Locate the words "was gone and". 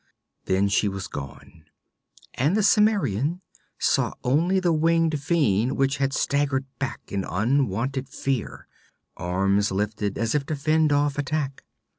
0.87-2.57